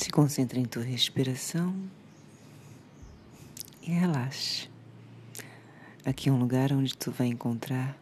[0.00, 1.76] Se concentre em tua respiração
[3.82, 4.66] e relaxe.
[6.06, 7.94] Aqui é um lugar onde tu vai encontrar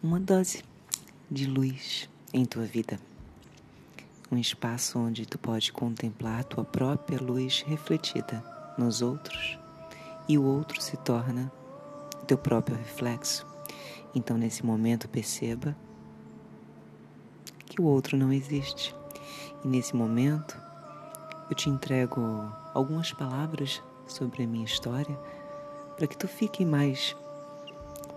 [0.00, 0.62] uma dose
[1.28, 3.00] de luz em tua vida.
[4.30, 8.40] Um espaço onde tu pode contemplar tua própria luz refletida
[8.78, 9.58] nos outros
[10.28, 11.50] e o outro se torna
[12.24, 13.44] teu próprio reflexo.
[14.14, 15.76] Então, nesse momento, perceba
[17.66, 18.94] que o outro não existe.
[19.64, 20.62] E nesse momento,
[21.54, 25.16] eu te entrego algumas palavras sobre a minha história
[25.96, 27.16] para que tu fique mais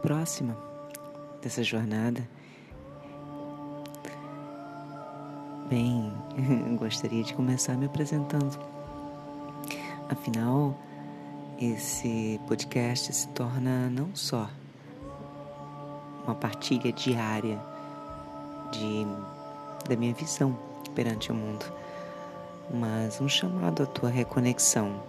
[0.02, 0.58] próxima
[1.40, 2.28] dessa jornada.
[5.70, 6.12] Bem,
[6.80, 8.58] gostaria de começar me apresentando.
[10.10, 10.76] Afinal,
[11.62, 14.50] esse podcast se torna não só
[16.26, 17.62] uma partilha diária
[18.72, 19.06] de,
[19.88, 20.58] da minha visão
[20.96, 21.72] perante o mundo,
[22.74, 25.02] mas um chamado à tua reconexão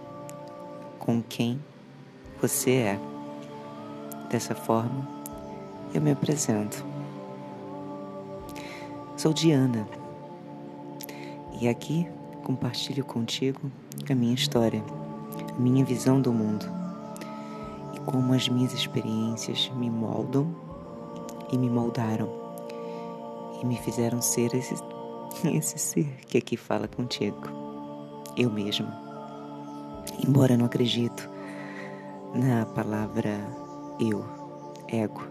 [0.97, 1.59] com quem
[2.41, 2.99] você é.
[4.29, 5.07] Dessa forma,
[5.93, 6.85] eu me apresento.
[9.17, 9.87] Sou Diana
[11.59, 12.07] e aqui
[12.43, 13.71] compartilho contigo
[14.09, 14.83] a minha história,
[15.55, 16.65] a minha visão do mundo
[17.93, 20.47] e como as minhas experiências me moldam
[21.51, 22.29] e me moldaram
[23.61, 24.75] e me fizeram ser esse,
[25.45, 27.37] esse ser que aqui fala contigo,
[28.35, 28.91] eu mesma.
[30.25, 31.29] Embora não acredito
[32.33, 33.39] na palavra
[33.99, 34.25] eu,
[34.87, 35.21] ego,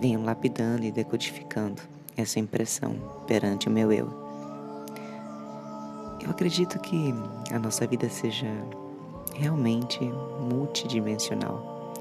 [0.00, 1.82] venho lapidando e decodificando
[2.16, 4.10] essa impressão perante o meu eu.
[6.22, 7.14] Eu acredito que
[7.50, 8.48] a nossa vida seja
[9.34, 10.00] realmente
[10.40, 11.94] multidimensional.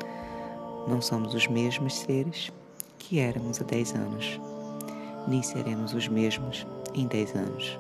[0.88, 2.52] Não somos os mesmos seres
[2.98, 4.40] que éramos há 10 anos,
[5.28, 7.80] nem seremos os mesmos em 10 anos.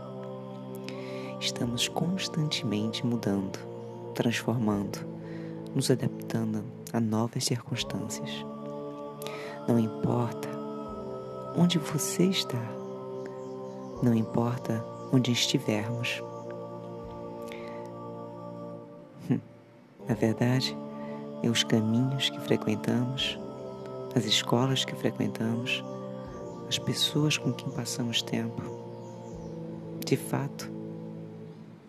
[1.40, 3.60] Estamos constantemente mudando,
[4.14, 5.00] transformando,
[5.74, 6.64] nos adaptando
[6.94, 8.30] a novas circunstâncias.
[9.68, 10.50] Não importa
[11.56, 12.62] onde você está,
[14.04, 16.22] não importa onde estivermos.
[20.08, 20.76] Na verdade,
[21.44, 23.40] é os caminhos que frequentamos,
[24.16, 25.84] as escolas que frequentamos,
[26.68, 28.81] as pessoas com quem passamos tempo.
[30.12, 30.70] De fato,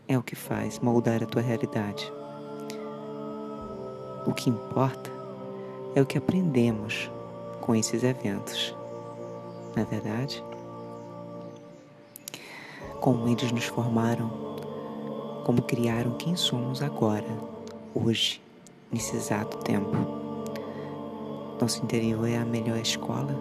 [0.07, 2.09] é o que faz moldar a tua realidade.
[4.25, 5.11] O que importa
[5.97, 7.11] é o que aprendemos
[7.61, 8.77] com esses eventos.
[9.75, 10.41] Na é verdade,
[13.01, 14.31] como eles nos formaram,
[15.45, 17.27] como criaram quem somos agora
[17.93, 18.41] hoje,
[18.93, 19.97] nesse exato tempo.
[21.61, 23.37] Nosso interior é a melhor escola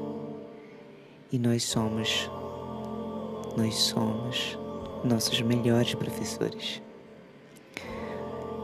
[1.31, 2.31] e nós somos,
[3.55, 4.59] nós somos
[5.03, 6.81] nossos melhores professores.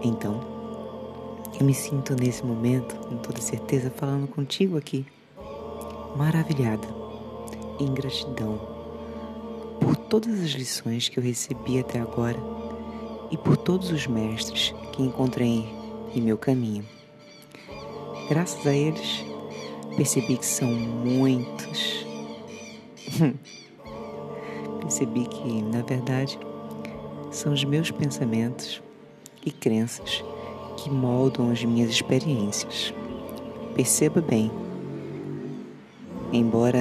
[0.04, 0.40] Então,
[1.60, 5.06] eu me sinto nesse momento, com toda certeza, falando contigo aqui,
[6.16, 6.88] maravilhada,
[7.80, 8.78] em gratidão
[9.80, 12.38] por todas as lições que eu recebi até agora
[13.32, 15.66] e por todos os mestres que encontrei
[16.16, 16.86] em meu caminho.
[18.30, 19.24] Graças a eles,
[19.96, 22.06] percebi que são muitos.
[24.88, 26.40] percebi que, na verdade,
[27.30, 28.82] são os meus pensamentos
[29.46, 30.24] e crenças
[30.78, 32.94] que moldam as minhas experiências.
[33.76, 34.50] Perceba bem,
[36.32, 36.80] embora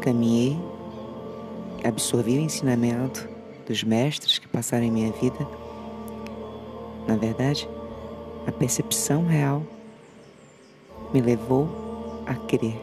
[0.00, 0.56] caminhei,
[1.84, 3.28] absorvi o ensinamento
[3.66, 5.46] dos mestres que passaram em minha vida,
[7.06, 7.68] na verdade,
[8.46, 9.62] a percepção real
[11.12, 11.68] me levou
[12.24, 12.82] a crer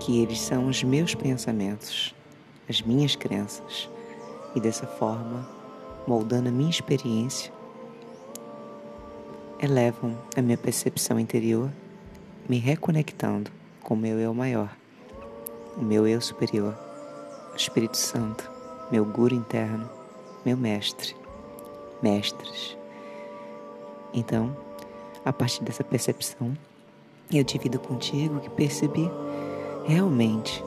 [0.00, 2.15] que eles são os meus pensamentos,
[2.68, 3.88] as minhas crenças,
[4.54, 5.48] e dessa forma,
[6.06, 7.52] moldando a minha experiência,
[9.60, 11.70] elevam a minha percepção interior,
[12.48, 13.50] me reconectando
[13.82, 14.74] com o meu eu maior,
[15.76, 16.76] o meu eu superior,
[17.52, 18.50] o Espírito Santo,
[18.90, 19.88] meu guru interno,
[20.44, 21.14] meu mestre
[22.02, 22.76] mestres.
[24.12, 24.56] Então,
[25.24, 26.56] a partir dessa percepção,
[27.32, 29.08] eu divido contigo que percebi
[29.84, 30.62] realmente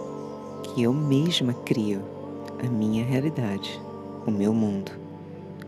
[0.74, 2.02] que eu mesma crio
[2.64, 3.82] a minha realidade,
[4.26, 4.92] o meu mundo,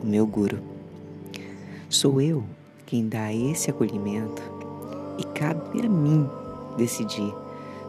[0.02, 0.60] o meu guru.
[1.90, 2.44] Sou eu
[2.86, 4.42] quem dá esse acolhimento
[5.18, 6.28] e cabe a mim
[6.78, 7.34] decidir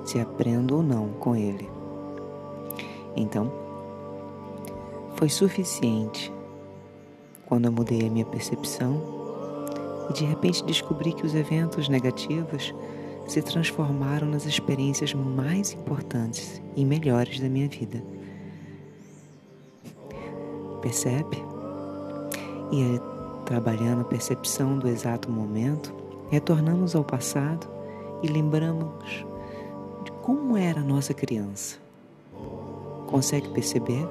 [0.05, 1.69] se aprendo ou não com ele.
[3.15, 3.53] Então,
[5.17, 6.33] foi suficiente
[7.47, 9.01] quando eu mudei a minha percepção
[10.09, 12.75] e de repente descobri que os eventos negativos
[13.27, 18.03] se transformaram nas experiências mais importantes e melhores da minha vida.
[20.81, 21.37] Percebe?
[22.73, 23.01] E
[23.45, 25.95] trabalhando a percepção do exato momento,
[26.31, 27.69] retornamos ao passado
[28.23, 29.25] e lembramos
[30.05, 31.79] de como era a nossa criança.
[33.07, 34.07] Consegue perceber?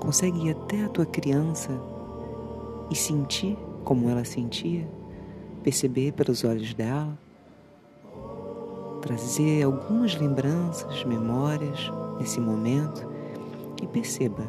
[0.00, 1.70] Consegue ir até a tua criança
[2.90, 4.97] e sentir como ela sentia?
[5.62, 7.18] Perceber pelos olhos dela?
[9.02, 13.06] Trazer algumas lembranças, memórias nesse momento
[13.82, 14.42] e perceba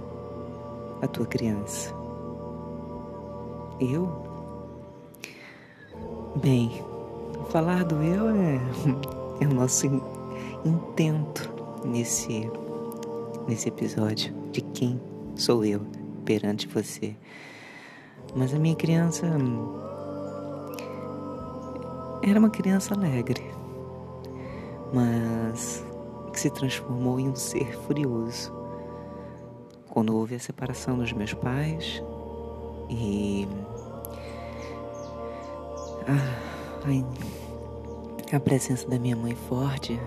[1.02, 1.94] a tua criança.
[3.80, 4.08] Eu?
[6.42, 6.84] Bem,
[7.50, 8.60] falar do eu é,
[9.42, 9.86] é o nosso
[10.66, 11.50] intento
[11.86, 12.50] nesse,
[13.48, 15.00] nesse episódio de quem
[15.36, 15.82] sou eu
[16.26, 17.16] perante você.
[18.36, 19.26] Mas a minha criança
[22.21, 23.44] era uma criança alegre,
[24.94, 25.86] mas
[26.31, 28.54] que se transformou em um ser furioso
[29.89, 32.01] quando houve a separação dos meus pais
[32.89, 33.48] e
[36.07, 40.00] a, a presença da minha mãe forte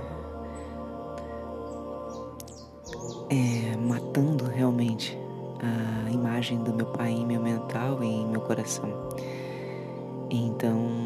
[3.28, 5.18] é, matando realmente
[5.60, 8.90] a imagem do meu pai em meu mental e em meu coração.
[10.30, 11.01] Então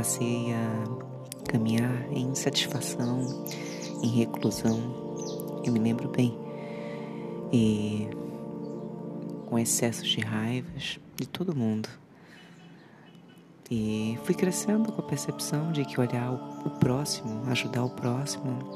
[0.00, 3.44] passei a caminhar em insatisfação,
[4.02, 4.80] em reclusão.
[5.62, 6.34] Eu me lembro bem.
[7.52, 8.08] E
[9.44, 11.86] com excessos de raivas de todo mundo.
[13.70, 18.72] E fui crescendo com a percepção de que olhar o próximo, ajudar o próximo,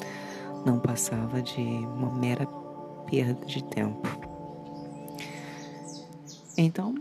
[0.66, 2.46] não passava de uma mera
[3.06, 4.06] perda de tempo.
[6.58, 6.94] Então,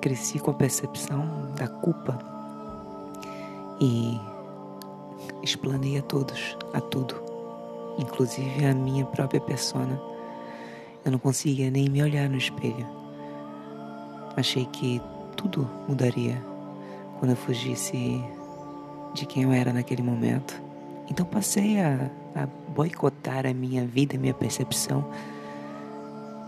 [0.00, 2.33] cresci com a percepção da culpa
[3.80, 4.20] e
[5.42, 7.14] explanei a todos, a tudo,
[7.98, 10.00] inclusive a minha própria persona.
[11.04, 12.86] Eu não conseguia nem me olhar no espelho.
[14.36, 15.00] Achei que
[15.36, 16.42] tudo mudaria
[17.18, 18.22] quando eu fugisse
[19.12, 20.60] de quem eu era naquele momento.
[21.10, 25.04] Então passei a, a boicotar a minha vida, a minha percepção,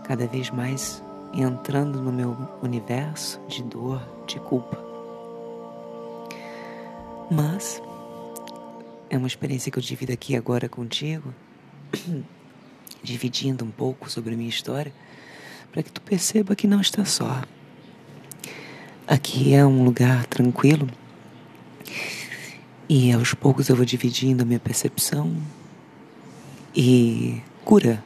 [0.03, 1.03] cada vez mais
[1.33, 4.86] entrando no meu universo de dor, de culpa.
[7.29, 7.81] Mas
[9.09, 11.33] é uma experiência que eu divido aqui agora contigo,
[13.03, 14.93] dividindo um pouco sobre a minha história,
[15.71, 17.41] para que tu perceba que não está só.
[19.05, 20.87] Aqui é um lugar tranquilo
[22.89, 25.35] e aos poucos eu vou dividindo a minha percepção
[26.75, 28.03] e cura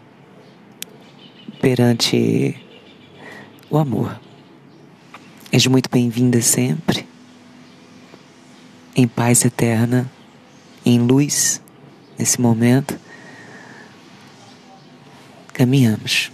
[1.60, 2.56] perante
[3.70, 4.20] o amor.
[5.52, 7.06] És muito bem-vinda sempre,
[8.96, 10.10] em paz eterna,
[10.86, 11.62] em luz,
[12.18, 13.00] nesse momento.
[15.54, 16.32] Caminhamos.